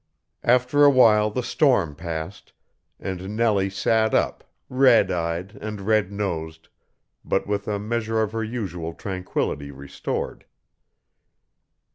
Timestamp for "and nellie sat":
2.99-4.15